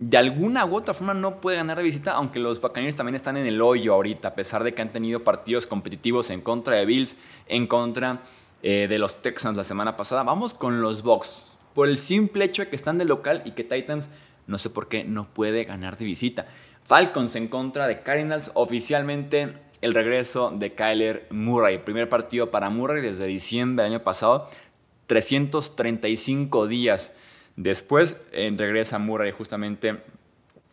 de 0.00 0.16
alguna 0.16 0.64
u 0.64 0.76
otra 0.76 0.94
forma 0.94 1.12
no 1.12 1.42
puede 1.42 1.58
ganar 1.58 1.76
de 1.76 1.82
visita, 1.82 2.12
aunque 2.12 2.38
los 2.38 2.58
Buccaneers 2.58 2.96
también 2.96 3.16
están 3.16 3.36
en 3.36 3.46
el 3.46 3.60
hoyo 3.60 3.92
ahorita, 3.92 4.28
a 4.28 4.34
pesar 4.34 4.64
de 4.64 4.72
que 4.72 4.80
han 4.80 4.88
tenido 4.88 5.22
partidos 5.22 5.66
competitivos 5.66 6.30
en 6.30 6.40
contra 6.40 6.76
de 6.76 6.86
Bills, 6.86 7.18
en 7.46 7.66
contra 7.66 8.22
eh, 8.62 8.86
de 8.88 8.98
los 8.98 9.20
Texans 9.20 9.58
la 9.58 9.64
semana 9.64 9.98
pasada. 9.98 10.22
Vamos 10.22 10.54
con 10.54 10.80
los 10.80 11.02
Bucks, 11.02 11.36
por 11.74 11.86
el 11.86 11.98
simple 11.98 12.46
hecho 12.46 12.62
de 12.62 12.70
que 12.70 12.76
están 12.76 12.96
de 12.96 13.04
local 13.04 13.42
y 13.44 13.50
que 13.50 13.62
Titans, 13.62 14.08
no 14.46 14.56
sé 14.56 14.70
por 14.70 14.88
qué, 14.88 15.04
no 15.04 15.28
puede 15.28 15.64
ganar 15.64 15.98
de 15.98 16.06
visita. 16.06 16.46
Falcons 16.84 17.36
en 17.36 17.48
contra 17.48 17.86
de 17.86 18.00
Cardinals, 18.00 18.52
oficialmente 18.54 19.52
el 19.82 19.92
regreso 19.92 20.50
de 20.50 20.70
Kyler 20.70 21.26
Murray. 21.30 21.76
Primer 21.76 22.08
partido 22.08 22.50
para 22.50 22.70
Murray 22.70 23.02
desde 23.02 23.26
diciembre 23.26 23.84
del 23.84 23.92
año 23.92 24.02
pasado 24.02 24.46
335 25.08 26.66
días 26.66 27.14
después 27.56 28.16
eh, 28.32 28.52
regresa 28.56 28.98
Murray 28.98 29.32
justamente 29.32 29.98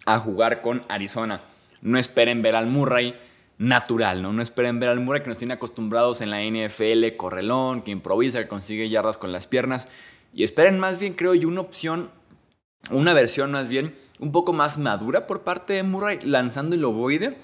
a 0.05 0.19
jugar 0.19 0.61
con 0.61 0.83
Arizona. 0.89 1.41
No 1.81 1.97
esperen 1.97 2.41
ver 2.41 2.55
al 2.55 2.67
Murray 2.67 3.15
natural, 3.57 4.21
¿no? 4.21 4.33
No 4.33 4.41
esperen 4.41 4.79
ver 4.79 4.89
al 4.89 4.99
Murray 4.99 5.21
que 5.21 5.27
nos 5.27 5.37
tiene 5.37 5.55
acostumbrados 5.55 6.21
en 6.21 6.29
la 6.29 6.41
NFL, 6.41 7.15
correlón, 7.17 7.81
que 7.81 7.91
improvisa, 7.91 8.39
que 8.39 8.47
consigue 8.47 8.89
yardas 8.89 9.17
con 9.17 9.31
las 9.31 9.47
piernas. 9.47 9.87
Y 10.33 10.43
esperen 10.43 10.79
más 10.79 10.99
bien, 10.99 11.13
creo 11.13 11.33
yo, 11.33 11.47
una 11.47 11.61
opción, 11.61 12.11
una 12.91 13.13
versión 13.13 13.51
más 13.51 13.67
bien, 13.67 13.95
un 14.19 14.31
poco 14.31 14.53
más 14.53 14.77
madura 14.77 15.27
por 15.27 15.41
parte 15.41 15.73
de 15.73 15.83
Murray, 15.83 16.19
lanzando 16.21 16.75
el 16.75 16.83
ovoide, 16.83 17.37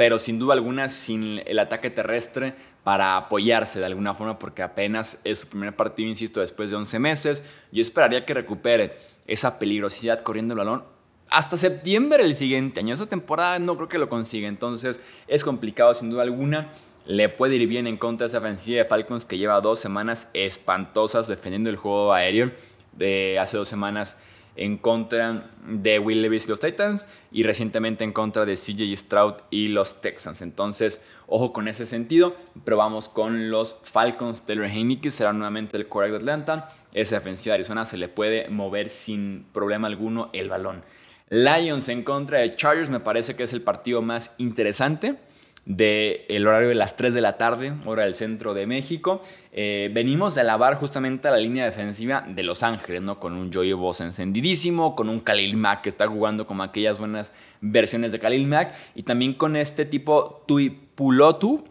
pero 0.00 0.16
sin 0.16 0.38
duda 0.38 0.54
alguna 0.54 0.88
sin 0.88 1.42
el 1.44 1.58
ataque 1.58 1.90
terrestre 1.90 2.54
para 2.82 3.18
apoyarse 3.18 3.80
de 3.80 3.84
alguna 3.84 4.14
forma, 4.14 4.38
porque 4.38 4.62
apenas 4.62 5.20
es 5.24 5.40
su 5.40 5.48
primer 5.48 5.76
partido, 5.76 6.08
insisto, 6.08 6.40
después 6.40 6.70
de 6.70 6.76
11 6.76 6.98
meses. 6.98 7.44
Yo 7.70 7.82
esperaría 7.82 8.24
que 8.24 8.32
recupere 8.32 8.92
esa 9.26 9.58
peligrosidad 9.58 10.22
corriendo 10.22 10.54
el 10.54 10.58
balón 10.60 10.84
hasta 11.28 11.58
septiembre 11.58 12.22
del 12.22 12.34
siguiente 12.34 12.80
año. 12.80 12.94
Esa 12.94 13.10
temporada 13.10 13.58
no 13.58 13.76
creo 13.76 13.90
que 13.90 13.98
lo 13.98 14.08
consiga, 14.08 14.48
entonces 14.48 15.02
es 15.28 15.44
complicado 15.44 15.92
sin 15.92 16.08
duda 16.08 16.22
alguna. 16.22 16.70
Le 17.04 17.28
puede 17.28 17.56
ir 17.56 17.68
bien 17.68 17.86
en 17.86 17.98
contra 17.98 18.24
de 18.24 18.30
esa 18.30 18.38
ofensiva 18.38 18.78
de 18.78 18.86
Falcons 18.86 19.26
que 19.26 19.36
lleva 19.36 19.60
dos 19.60 19.80
semanas 19.80 20.30
espantosas 20.32 21.28
defendiendo 21.28 21.68
el 21.68 21.76
juego 21.76 22.14
aéreo. 22.14 22.52
De 22.92 23.38
hace 23.38 23.58
dos 23.58 23.68
semanas 23.68 24.16
en 24.56 24.78
contra 24.78 25.50
de 25.66 25.98
Will 25.98 26.22
Levis 26.22 26.46
y 26.46 26.50
los 26.50 26.60
Titans 26.60 27.06
y 27.32 27.42
recientemente 27.42 28.04
en 28.04 28.12
contra 28.12 28.44
de 28.44 28.54
CJ 28.54 28.96
Stroud 28.96 29.34
y 29.50 29.68
los 29.68 30.00
Texans. 30.00 30.42
Entonces, 30.42 31.00
ojo 31.26 31.52
con 31.52 31.68
ese 31.68 31.86
sentido, 31.86 32.34
pero 32.64 32.76
vamos 32.76 33.08
con 33.08 33.50
los 33.50 33.80
Falcons. 33.84 34.44
Taylor 34.44 34.66
Heineke 34.66 35.10
será 35.10 35.32
nuevamente 35.32 35.76
el 35.76 35.86
quarterback 35.86 36.20
de 36.20 36.32
Atlanta. 36.32 36.68
Esa 36.92 37.16
defensiva 37.16 37.52
de 37.52 37.56
Arizona 37.56 37.84
se 37.84 37.96
le 37.96 38.08
puede 38.08 38.48
mover 38.48 38.88
sin 38.88 39.46
problema 39.52 39.86
alguno 39.86 40.30
el 40.32 40.48
balón. 40.48 40.82
Lions 41.28 41.88
en 41.88 42.02
contra 42.02 42.40
de 42.40 42.50
Chargers 42.50 42.90
me 42.90 43.00
parece 43.00 43.36
que 43.36 43.44
es 43.44 43.52
el 43.52 43.62
partido 43.62 44.02
más 44.02 44.34
interesante 44.38 45.16
del 45.64 46.46
horario 46.46 46.68
de 46.68 46.74
las 46.74 46.96
3 46.96 47.14
de 47.14 47.20
la 47.20 47.36
tarde, 47.36 47.74
hora 47.84 48.04
del 48.04 48.14
centro 48.14 48.54
de 48.54 48.66
México. 48.66 49.20
Eh, 49.52 49.90
venimos 49.92 50.34
de 50.34 50.40
alabar 50.40 50.74
justamente 50.74 51.28
a 51.28 51.30
la 51.30 51.36
línea 51.36 51.64
defensiva 51.64 52.24
de 52.26 52.42
Los 52.42 52.62
Ángeles, 52.62 53.02
¿no? 53.02 53.20
Con 53.20 53.34
un 53.34 53.52
Joey 53.52 53.72
Boss 53.72 54.00
encendidísimo, 54.00 54.96
con 54.96 55.08
un 55.08 55.20
Khalil 55.20 55.56
Mack 55.56 55.82
que 55.82 55.88
está 55.88 56.08
jugando 56.08 56.46
como 56.46 56.62
aquellas 56.62 56.98
buenas 56.98 57.32
versiones 57.60 58.12
de 58.12 58.18
Khalil 58.18 58.46
Mack, 58.46 58.74
y 58.94 59.02
también 59.02 59.34
con 59.34 59.56
este 59.56 59.84
tipo 59.84 60.42
Tuipulotu, 60.46 61.64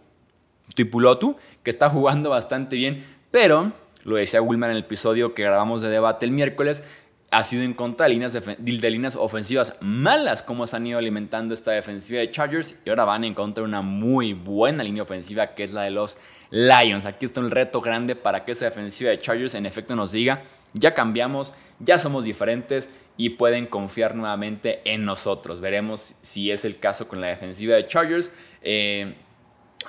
Tuipulotu, 0.75 1.35
que 1.63 1.69
está 1.69 1.89
jugando 1.89 2.29
bastante 2.29 2.75
bien, 2.75 3.03
pero, 3.31 3.73
lo 4.03 4.15
decía 4.15 4.41
Wilmer 4.41 4.69
en 4.69 4.77
el 4.77 4.83
episodio 4.83 5.33
que 5.33 5.43
grabamos 5.43 5.81
de 5.81 5.89
debate 5.89 6.25
el 6.25 6.31
miércoles, 6.31 6.83
ha 7.31 7.43
sido 7.43 7.63
en 7.63 7.73
contra 7.73 8.07
de 8.07 8.13
líneas, 8.13 8.33
de, 8.33 8.89
líneas 8.89 9.15
ofensivas 9.15 9.75
malas, 9.81 10.41
como 10.41 10.65
se 10.65 10.75
han 10.75 10.87
ido 10.87 10.97
alimentando 10.97 11.53
esta 11.53 11.71
defensiva 11.71 12.19
de 12.19 12.31
Chargers, 12.31 12.79
y 12.85 12.89
ahora 12.89 13.05
van 13.05 13.23
en 13.23 13.33
contra 13.33 13.63
de 13.63 13.67
una 13.67 13.81
muy 13.81 14.33
buena 14.33 14.83
línea 14.83 15.03
ofensiva 15.03 15.53
que 15.53 15.63
es 15.63 15.71
la 15.71 15.83
de 15.83 15.91
los 15.91 16.17
Lions. 16.49 17.05
Aquí 17.05 17.25
está 17.25 17.39
un 17.39 17.51
reto 17.51 17.81
grande 17.81 18.15
para 18.15 18.45
que 18.45 18.53
esa 18.53 18.65
defensiva 18.65 19.11
de 19.11 19.19
Chargers 19.19 19.55
en 19.55 19.65
efecto 19.65 19.95
nos 19.95 20.11
diga, 20.11 20.43
ya 20.73 20.93
cambiamos, 20.93 21.53
ya 21.79 21.99
somos 21.99 22.23
diferentes 22.23 22.89
y 23.17 23.31
pueden 23.31 23.67
confiar 23.67 24.15
nuevamente 24.15 24.81
en 24.85 25.05
nosotros. 25.05 25.61
Veremos 25.61 26.15
si 26.21 26.51
es 26.51 26.65
el 26.65 26.77
caso 26.77 27.07
con 27.07 27.21
la 27.21 27.27
defensiva 27.27 27.75
de 27.75 27.85
Chargers. 27.85 28.33
Eh, 28.61 29.13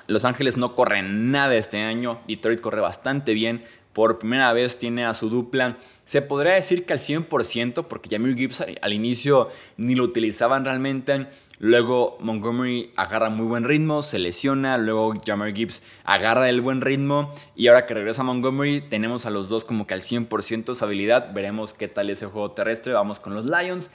los 0.06 0.24
Ángeles 0.24 0.56
no 0.56 0.74
corren 0.74 1.30
nada 1.30 1.54
este 1.54 1.78
año, 1.78 2.20
Detroit 2.26 2.60
corre 2.60 2.80
bastante 2.80 3.32
bien, 3.34 3.62
por 3.92 4.18
primera 4.18 4.52
vez 4.52 4.78
tiene 4.78 5.04
a 5.04 5.14
su 5.14 5.28
dupla. 5.28 5.78
Se 6.04 6.22
podría 6.22 6.54
decir 6.54 6.84
que 6.84 6.92
al 6.92 6.98
100%, 6.98 7.86
porque 7.86 8.08
Jamir 8.10 8.36
Gibbs 8.36 8.64
al 8.80 8.92
inicio 8.92 9.48
ni 9.76 9.94
lo 9.94 10.04
utilizaban 10.04 10.64
realmente. 10.64 11.26
Luego 11.58 12.16
Montgomery 12.20 12.90
agarra 12.96 13.28
muy 13.28 13.46
buen 13.46 13.64
ritmo, 13.64 14.00
se 14.00 14.18
lesiona. 14.18 14.78
Luego 14.78 15.14
Jamir 15.24 15.54
Gibbs 15.54 15.82
agarra 16.04 16.48
el 16.48 16.62
buen 16.62 16.80
ritmo. 16.80 17.32
Y 17.54 17.68
ahora 17.68 17.86
que 17.86 17.94
regresa 17.94 18.22
Montgomery, 18.22 18.80
tenemos 18.80 19.26
a 19.26 19.30
los 19.30 19.48
dos 19.48 19.64
como 19.64 19.86
que 19.86 19.94
al 19.94 20.00
100% 20.00 20.74
su 20.74 20.84
habilidad. 20.84 21.34
Veremos 21.34 21.74
qué 21.74 21.86
tal 21.86 22.08
ese 22.08 22.26
juego 22.26 22.52
terrestre. 22.52 22.94
Vamos 22.94 23.20
con 23.20 23.34
los 23.34 23.44
Lions. 23.44 23.90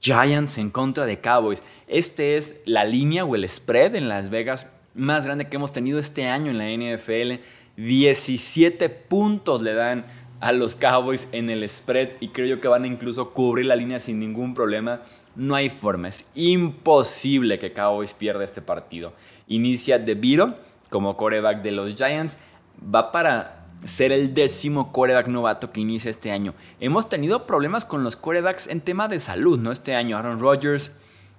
Giants 0.00 0.58
en 0.58 0.70
contra 0.70 1.04
de 1.04 1.20
Cowboys. 1.20 1.62
Este 1.86 2.36
es 2.36 2.56
la 2.64 2.84
línea 2.84 3.24
o 3.24 3.34
el 3.36 3.48
spread 3.48 3.94
en 3.94 4.08
Las 4.08 4.30
Vegas 4.30 4.68
más 4.94 5.24
grande 5.24 5.48
que 5.48 5.56
hemos 5.56 5.72
tenido 5.72 5.98
este 5.98 6.26
año 6.26 6.50
en 6.50 6.58
la 6.58 6.68
NFL 6.68 7.42
17 7.76 8.88
puntos 8.88 9.62
le 9.62 9.74
dan 9.74 10.06
a 10.40 10.52
los 10.52 10.74
Cowboys 10.74 11.28
en 11.32 11.50
el 11.50 11.68
spread 11.68 12.10
y 12.20 12.28
creo 12.28 12.46
yo 12.46 12.60
que 12.60 12.68
van 12.68 12.84
a 12.84 12.88
incluso 12.88 13.30
cubrir 13.30 13.66
la 13.66 13.76
línea 13.76 13.98
sin 13.98 14.18
ningún 14.18 14.54
problema. 14.54 15.02
No 15.36 15.54
hay 15.54 15.70
forma, 15.70 16.08
es 16.08 16.28
imposible 16.34 17.58
que 17.58 17.72
Cowboys 17.72 18.12
pierda 18.12 18.44
este 18.44 18.60
partido. 18.60 19.12
Inicia 19.46 19.98
De 19.98 20.14
Viro 20.14 20.56
como 20.90 21.16
coreback 21.16 21.62
de 21.62 21.72
los 21.72 21.94
Giants. 21.94 22.38
Va 22.82 23.10
para 23.12 23.66
ser 23.84 24.12
el 24.12 24.34
décimo 24.34 24.92
coreback 24.92 25.28
novato 25.28 25.72
que 25.72 25.80
inicia 25.80 26.10
este 26.10 26.30
año. 26.30 26.54
Hemos 26.80 27.08
tenido 27.08 27.46
problemas 27.46 27.84
con 27.84 28.04
los 28.04 28.16
corebacks 28.16 28.68
en 28.68 28.80
tema 28.80 29.08
de 29.08 29.18
salud, 29.18 29.58
¿no? 29.58 29.72
Este 29.72 29.94
año 29.94 30.16
Aaron 30.16 30.38
Rodgers, 30.38 30.92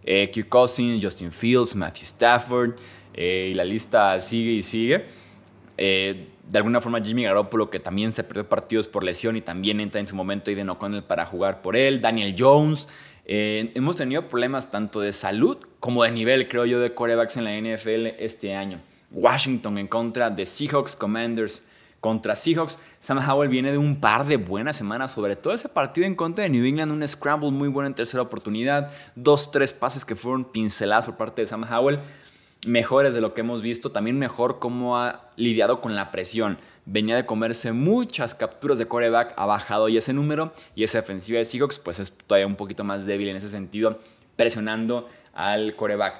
eh, 0.03 0.29
Kirk 0.31 0.49
Cousins, 0.49 1.03
Justin 1.03 1.31
Fields, 1.31 1.75
Matthew 1.75 2.05
Stafford, 2.05 2.75
eh, 3.13 3.49
y 3.51 3.53
la 3.53 3.63
lista 3.63 4.19
sigue 4.19 4.51
y 4.51 4.63
sigue. 4.63 5.05
Eh, 5.85 6.29
de 6.47 6.57
alguna 6.57 6.79
forma 6.79 7.01
Jimmy 7.01 7.23
Garoppolo, 7.23 7.69
que 7.69 7.77
también 7.77 8.13
se 8.13 8.23
perdió 8.23 8.47
partidos 8.47 8.87
por 8.87 9.03
lesión 9.03 9.35
y 9.35 9.41
también 9.41 9.81
entra 9.81 9.99
en 9.99 10.07
su 10.07 10.15
momento 10.15 10.49
Aiden 10.49 10.69
O'Connell 10.69 11.03
para 11.03 11.25
jugar 11.25 11.61
por 11.61 11.75
él. 11.75 11.99
Daniel 11.99 12.33
Jones. 12.39 12.87
Eh, 13.25 13.69
hemos 13.75 13.97
tenido 13.97 14.29
problemas 14.29 14.71
tanto 14.71 15.01
de 15.01 15.11
salud 15.11 15.57
como 15.81 16.05
de 16.05 16.11
nivel, 16.11 16.47
creo 16.47 16.65
yo, 16.65 16.79
de 16.79 16.93
corebacks 16.93 17.35
en 17.35 17.43
la 17.43 17.57
NFL 17.57 18.15
este 18.17 18.55
año. 18.55 18.79
Washington 19.11 19.77
en 19.77 19.87
contra 19.89 20.29
de 20.29 20.45
Seahawks, 20.45 20.95
Commanders 20.95 21.65
contra 21.99 22.33
Seahawks. 22.37 22.77
Sam 23.01 23.19
Howell 23.19 23.49
viene 23.49 23.73
de 23.73 23.77
un 23.77 23.99
par 23.99 24.25
de 24.25 24.37
buenas 24.37 24.77
semanas, 24.77 25.11
sobre 25.11 25.35
todo 25.35 25.53
ese 25.53 25.67
partido 25.67 26.07
en 26.07 26.15
contra 26.15 26.43
de 26.43 26.49
New 26.49 26.63
England, 26.63 26.93
un 26.93 27.05
scramble 27.05 27.51
muy 27.51 27.67
bueno 27.67 27.87
en 27.87 27.93
tercera 27.93 28.23
oportunidad, 28.23 28.89
dos, 29.15 29.51
tres 29.51 29.73
pases 29.73 30.05
que 30.05 30.15
fueron 30.15 30.45
pincelados 30.45 31.07
por 31.07 31.17
parte 31.17 31.41
de 31.41 31.47
Sam 31.47 31.65
Howell 31.69 31.99
mejores 32.65 33.13
de 33.13 33.21
lo 33.21 33.33
que 33.33 33.41
hemos 33.41 33.61
visto, 33.61 33.91
también 33.91 34.17
mejor 34.19 34.59
cómo 34.59 34.97
ha 34.97 35.31
lidiado 35.35 35.81
con 35.81 35.95
la 35.95 36.11
presión. 36.11 36.57
Venía 36.85 37.15
de 37.15 37.25
comerse 37.25 37.71
muchas 37.71 38.35
capturas 38.35 38.77
de 38.77 38.87
coreback, 38.87 39.33
ha 39.37 39.45
bajado 39.45 39.89
y 39.89 39.97
ese 39.97 40.13
número 40.13 40.53
y 40.75 40.83
esa 40.83 40.99
ofensiva 40.99 41.39
de 41.39 41.45
Seahawks 41.45 41.79
pues 41.79 41.99
es 41.99 42.11
todavía 42.11 42.47
un 42.47 42.55
poquito 42.55 42.83
más 42.83 43.05
débil 43.05 43.29
en 43.29 43.37
ese 43.37 43.49
sentido, 43.49 43.99
presionando 44.35 45.07
al 45.33 45.75
coreback. 45.75 46.15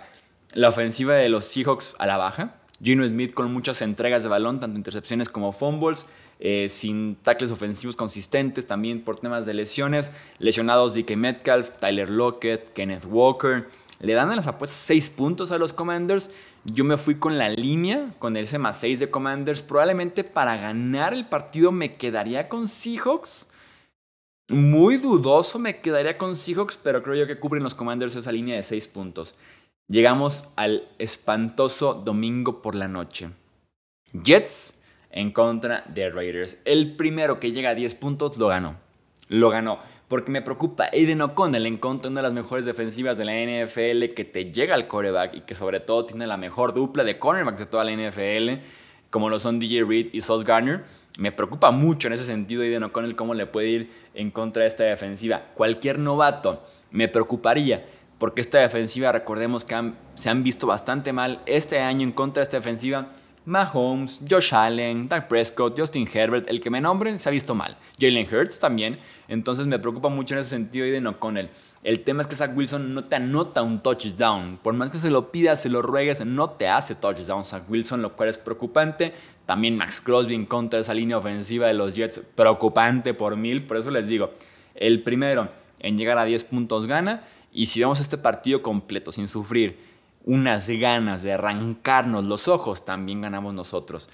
La 0.54 0.70
ofensiva 0.70 1.16
de 1.16 1.30
los 1.30 1.46
Seahawks 1.46 1.96
a 2.00 2.06
la 2.06 2.18
baja, 2.18 2.56
Gino 2.82 3.06
Smith 3.08 3.34
con 3.34 3.52
muchas 3.52 3.82
entregas 3.82 4.24
de 4.24 4.30
balón, 4.30 4.60
tanto 4.60 4.78
intercepciones 4.78 5.30
como 5.30 5.52
fumbles, 5.52 6.08
eh, 6.40 6.68
sin 6.68 7.16
tackles 7.16 7.52
ofensivos 7.52 7.96
consistentes, 7.96 8.68
también 8.68 9.04
por 9.04 9.20
temas 9.20 9.46
de 9.46 9.54
lesiones, 9.54 10.12
lesionados 10.40 10.94
DK 10.94 11.16
Metcalf, 11.16 11.70
Tyler 11.80 12.10
Lockett, 12.10 12.74
Kenneth 12.74 13.06
Walker, 13.06 13.68
le 14.04 14.14
dan 14.14 14.30
a 14.32 14.36
las 14.36 14.48
apuestas 14.48 14.82
6 14.82 15.10
puntos 15.12 15.54
a 15.54 15.58
los 15.58 15.72
Commanders. 15.72 16.30
Yo 16.66 16.84
me 16.84 16.98
fui 16.98 17.16
con 17.16 17.38
la 17.38 17.48
línea, 17.48 18.14
con 18.20 18.36
ese 18.36 18.60
más 18.60 18.78
6 18.82 19.00
de 19.00 19.10
Commanders. 19.10 19.62
Probablemente 19.62 20.26
para 20.26 20.58
ganar 20.58 21.14
el 21.14 21.26
partido 21.26 21.72
me 21.72 21.94
quedaría 21.94 22.50
con 22.50 22.68
Seahawks. 22.68 23.48
Muy 24.50 24.98
dudoso 24.98 25.58
me 25.58 25.80
quedaría 25.80 26.18
con 26.18 26.36
Seahawks, 26.36 26.76
pero 26.76 27.02
creo 27.02 27.16
yo 27.16 27.28
que 27.28 27.40
cubren 27.40 27.64
los 27.64 27.76
Commanders 27.76 28.18
esa 28.18 28.34
línea 28.34 28.58
de 28.58 28.64
6 28.64 28.90
puntos. 28.90 29.36
Llegamos 29.88 30.50
al 30.58 30.90
espantoso 31.00 31.94
domingo 31.94 32.62
por 32.62 32.76
la 32.76 32.90
noche. 32.90 33.30
Jets 34.12 34.74
en 35.12 35.32
contra 35.32 35.86
de 35.88 36.10
Raiders. 36.10 36.60
El 36.66 36.98
primero 36.98 37.40
que 37.40 37.54
llega 37.54 37.70
a 37.70 37.76
10 37.76 37.96
puntos 37.96 38.38
lo 38.38 38.50
ganó. 38.50 38.76
Lo 39.30 39.50
ganó 39.50 39.80
porque 40.14 40.30
me 40.30 40.44
preocupa 40.44 40.90
Aiden 40.94 41.24
O'Connell 41.24 41.66
en 41.66 41.78
contra 41.78 42.08
de 42.08 42.12
una 42.12 42.22
de 42.22 42.28
las 42.28 42.34
mejores 42.34 42.66
defensivas 42.66 43.18
de 43.18 43.26
la 43.26 43.32
NFL 43.34 44.14
que 44.14 44.24
te 44.24 44.52
llega 44.52 44.76
al 44.76 44.88
coreback 44.88 45.34
y 45.34 45.42
que 45.42 45.56
sobre 45.56 45.80
todo 45.80 46.06
tiene 46.06 46.28
la 46.28 46.38
mejor 46.38 46.76
dupla 46.76 47.04
de 47.04 47.18
cornerbacks 47.18 47.58
de 47.58 47.66
toda 47.66 47.84
la 47.84 47.94
NFL, 47.94 48.64
como 49.10 49.32
lo 49.32 49.40
son 49.40 49.58
DJ 49.58 49.84
Reed 49.86 50.10
y 50.14 50.22
Sauce 50.22 50.46
Garner. 50.46 50.84
Me 51.18 51.32
preocupa 51.32 51.72
mucho 51.72 52.10
en 52.10 52.14
ese 52.14 52.26
sentido 52.26 52.62
Aiden 52.62 52.84
O'Connell 52.84 53.16
cómo 53.16 53.34
le 53.34 53.48
puede 53.48 53.70
ir 53.70 53.92
en 54.14 54.30
contra 54.30 54.62
de 54.62 54.68
esta 54.68 54.84
defensiva. 54.84 55.46
Cualquier 55.56 55.98
novato 55.98 56.64
me 56.92 57.08
preocuparía 57.08 57.84
porque 58.20 58.42
esta 58.42 58.60
defensiva, 58.60 59.12
recordemos 59.12 59.66
que 59.66 59.94
se 60.14 60.30
han 60.30 60.44
visto 60.44 60.68
bastante 60.68 61.12
mal 61.12 61.42
este 61.48 61.80
año 61.80 62.04
en 62.04 62.12
contra 62.12 62.42
de 62.42 62.44
esta 62.44 62.58
defensiva 62.58 63.08
Mahomes, 63.46 64.22
Josh 64.30 64.54
Allen, 64.54 65.10
Doug 65.10 65.28
Prescott, 65.28 65.78
Justin 65.78 66.08
Herbert, 66.12 66.50
el 66.50 66.62
que 66.62 66.70
me 66.70 66.80
nombren 66.80 67.20
se 67.20 67.28
ha 67.30 67.32
visto 67.32 67.54
mal. 67.54 67.78
Jalen 68.00 68.28
Hurts 68.34 68.60
también. 68.60 69.00
Entonces 69.28 69.68
me 69.68 69.80
preocupa 69.80 70.10
mucho 70.10 70.34
en 70.34 70.42
ese 70.42 70.52
sentido 70.52 70.86
y 70.86 70.94
con 70.94 71.08
O'Connell. 71.08 71.50
El 71.84 72.00
tema 72.04 72.22
es 72.22 72.28
que 72.28 72.36
Zach 72.36 72.56
Wilson 72.56 72.94
no 72.94 73.04
te 73.04 73.18
anota 73.18 73.62
un 73.62 73.82
touchdown. 73.84 74.60
Por 74.64 74.74
más 74.74 74.90
que 74.90 74.98
se 74.98 75.10
lo 75.10 75.32
pidas, 75.32 75.62
se 75.62 75.70
lo 75.70 75.82
ruegues, 75.82 76.26
no 76.26 76.52
te 76.52 76.70
hace 76.70 76.96
touchdown 76.96 77.44
Zach 77.44 77.70
Wilson, 77.70 78.02
lo 78.02 78.16
cual 78.16 78.30
es 78.30 78.38
preocupante. 78.38 79.14
También 79.46 79.76
Max 79.76 80.00
Crosby 80.00 80.36
en 80.36 80.46
contra 80.46 80.78
de 80.78 80.82
esa 80.82 80.94
línea 80.94 81.18
ofensiva 81.18 81.68
de 81.68 81.74
los 81.74 81.96
Jets, 81.96 82.22
preocupante 82.36 83.14
por 83.14 83.36
mil. 83.36 83.66
Por 83.66 83.78
eso 83.78 83.92
les 83.92 84.08
digo, 84.08 84.32
el 84.76 85.04
primero 85.04 85.50
en 85.84 85.98
llegar 85.98 86.18
a 86.18 86.26
10 86.26 86.46
puntos 86.46 86.88
gana. 86.88 87.24
Y 87.52 87.68
si 87.68 87.82
vemos 87.82 88.00
este 88.00 88.18
partido 88.18 88.64
completo, 88.64 89.12
sin 89.12 89.28
sufrir, 89.28 89.78
unas 90.24 90.70
ganas 90.70 91.24
de 91.24 91.34
arrancarnos 91.34 92.26
los 92.26 92.48
ojos, 92.48 92.86
también 92.86 93.22
ganamos 93.22 93.54
nosotros. 93.54 94.10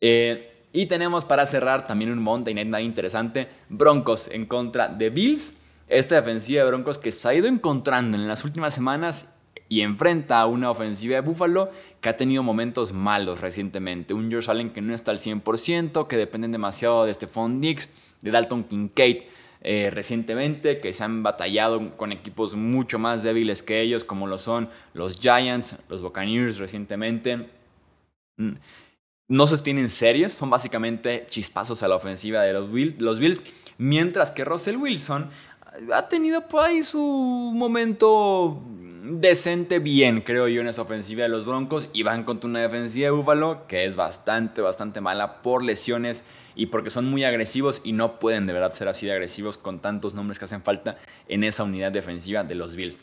Eh, 0.00 0.52
y 0.72 0.86
tenemos 0.86 1.24
para 1.24 1.46
cerrar 1.46 1.86
también 1.86 2.10
un 2.10 2.22
Monday 2.22 2.54
Night 2.54 2.84
interesante, 2.84 3.48
Broncos 3.68 4.28
en 4.28 4.46
contra 4.46 4.88
de 4.88 5.10
Bills. 5.10 5.54
Esta 5.88 6.16
defensiva 6.16 6.62
de 6.62 6.68
Broncos 6.68 6.98
que 6.98 7.12
se 7.12 7.28
ha 7.28 7.34
ido 7.34 7.46
encontrando 7.46 8.16
en 8.16 8.28
las 8.28 8.44
últimas 8.44 8.74
semanas 8.74 9.32
y 9.68 9.80
enfrenta 9.80 10.40
a 10.40 10.46
una 10.46 10.70
ofensiva 10.70 11.14
de 11.14 11.20
Buffalo 11.22 11.70
que 12.00 12.08
ha 12.08 12.16
tenido 12.16 12.42
momentos 12.42 12.92
malos 12.92 13.40
recientemente. 13.40 14.14
Un 14.14 14.30
Josh 14.30 14.50
Allen 14.50 14.70
que 14.70 14.82
no 14.82 14.94
está 14.94 15.12
al 15.12 15.18
100%, 15.18 16.06
que 16.06 16.16
dependen 16.16 16.52
demasiado 16.52 17.04
de 17.04 17.14
Stephon 17.14 17.60
Diggs, 17.60 17.90
de 18.20 18.30
Dalton 18.30 18.64
Kincaid 18.64 19.22
eh, 19.60 19.90
recientemente, 19.90 20.80
que 20.80 20.92
se 20.92 21.04
han 21.04 21.22
batallado 21.22 21.96
con 21.96 22.12
equipos 22.12 22.54
mucho 22.54 22.98
más 22.98 23.22
débiles 23.22 23.62
que 23.62 23.80
ellos, 23.80 24.04
como 24.04 24.26
lo 24.26 24.38
son 24.38 24.68
los 24.94 25.20
Giants, 25.20 25.76
los 25.88 26.02
Buccaneers 26.02 26.58
recientemente. 26.58 27.48
Mm, 28.36 28.52
no 29.28 29.46
se 29.46 29.58
tienen 29.58 29.88
serios, 29.88 30.32
son 30.32 30.50
básicamente 30.50 31.24
chispazos 31.26 31.82
a 31.82 31.88
la 31.88 31.96
ofensiva 31.96 32.42
de 32.42 32.52
los, 32.52 32.68
los 32.98 33.18
Bills, 33.18 33.42
mientras 33.78 34.30
que 34.30 34.44
Russell 34.44 34.76
Wilson 34.76 35.30
ha 35.92 36.08
tenido 36.08 36.46
por 36.48 36.64
ahí 36.64 36.82
su 36.82 37.00
momento 37.00 38.62
decente 39.02 39.78
bien, 39.78 40.20
creo 40.20 40.48
yo, 40.48 40.60
en 40.60 40.68
esa 40.68 40.82
ofensiva 40.82 41.22
de 41.22 41.28
los 41.28 41.44
Broncos 41.44 41.90
y 41.92 42.02
van 42.02 42.24
contra 42.24 42.48
una 42.48 42.60
defensiva 42.60 43.06
de 43.06 43.10
Buffalo 43.10 43.66
que 43.66 43.84
es 43.84 43.96
bastante, 43.96 44.60
bastante 44.60 45.00
mala 45.00 45.42
por 45.42 45.62
lesiones 45.62 46.24
y 46.56 46.66
porque 46.66 46.90
son 46.90 47.04
muy 47.04 47.22
agresivos 47.22 47.82
y 47.84 47.92
no 47.92 48.18
pueden 48.18 48.46
de 48.46 48.54
verdad 48.54 48.72
ser 48.72 48.88
así 48.88 49.06
de 49.06 49.12
agresivos 49.12 49.58
con 49.58 49.78
tantos 49.80 50.14
nombres 50.14 50.38
que 50.38 50.46
hacen 50.46 50.62
falta 50.62 50.96
en 51.28 51.44
esa 51.44 51.62
unidad 51.62 51.92
defensiva 51.92 52.42
de 52.42 52.54
los 52.56 52.74
Bills. 52.74 52.98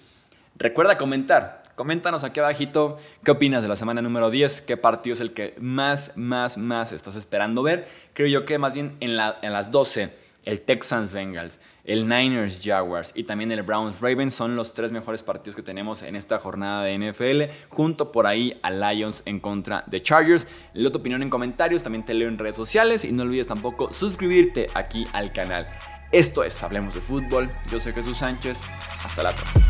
Recuerda 0.57 0.97
comentar, 0.97 1.63
coméntanos 1.75 2.23
aquí 2.23 2.39
abajito 2.39 2.97
qué 3.23 3.31
opinas 3.31 3.61
de 3.61 3.69
la 3.69 3.75
semana 3.75 4.01
número 4.01 4.31
10, 4.31 4.63
qué 4.63 4.75
partido 4.75 5.13
es 5.13 5.21
el 5.21 5.33
que 5.33 5.55
más, 5.59 6.13
más, 6.17 6.57
más 6.57 6.91
estás 6.91 7.15
esperando 7.15 7.63
ver. 7.63 7.87
Creo 8.13 8.27
yo 8.27 8.45
que 8.45 8.57
más 8.57 8.73
bien 8.73 8.97
en, 8.99 9.15
la, 9.15 9.37
en 9.43 9.53
las 9.53 9.71
12 9.71 10.11
el 10.45 10.61
Texans 10.61 11.13
Bengals, 11.13 11.59
el 11.83 12.07
Niners 12.07 12.61
Jaguars 12.63 13.11
y 13.15 13.23
también 13.23 13.51
el 13.51 13.61
Browns 13.63 13.99
Ravens 13.99 14.33
son 14.33 14.55
los 14.55 14.73
tres 14.73 14.91
mejores 14.91 15.21
partidos 15.23 15.55
que 15.55 15.61
tenemos 15.61 16.03
en 16.03 16.15
esta 16.15 16.39
jornada 16.39 16.83
de 16.83 16.97
NFL, 16.97 17.53
junto 17.69 18.11
por 18.11 18.25
ahí 18.25 18.57
a 18.63 18.71
Lions 18.71 19.23
en 19.25 19.39
contra 19.39 19.83
de 19.87 20.01
Chargers. 20.01 20.47
Le 20.73 20.89
tu 20.89 20.99
opinión 20.99 21.21
en 21.21 21.29
comentarios, 21.29 21.83
también 21.83 22.05
te 22.05 22.13
leo 22.13 22.29
en 22.29 22.37
redes 22.37 22.55
sociales 22.55 23.03
y 23.03 23.11
no 23.11 23.23
olvides 23.23 23.47
tampoco 23.47 23.91
suscribirte 23.91 24.67
aquí 24.73 25.05
al 25.13 25.33
canal. 25.33 25.67
Esto 26.11 26.43
es 26.43 26.61
Hablemos 26.63 26.93
de 26.93 27.01
Fútbol, 27.01 27.49
yo 27.71 27.79
soy 27.79 27.91
Jesús 27.91 28.19
Sánchez, 28.19 28.61
hasta 29.03 29.23
la 29.23 29.31
próxima. 29.31 29.65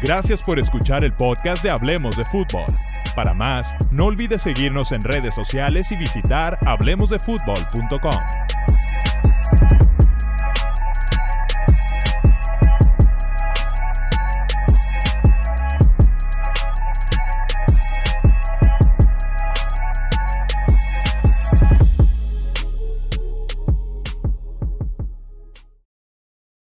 Gracias 0.00 0.40
por 0.42 0.60
escuchar 0.60 1.04
el 1.04 1.12
podcast 1.12 1.62
de 1.62 1.70
Hablemos 1.70 2.16
de 2.16 2.24
Fútbol. 2.26 2.66
Para 3.16 3.34
más, 3.34 3.74
no 3.90 4.06
olvides 4.06 4.42
seguirnos 4.42 4.92
en 4.92 5.02
redes 5.02 5.34
sociales 5.34 5.90
y 5.90 5.96
visitar 5.96 6.56
hablemosdefutbol.com. 6.64 8.47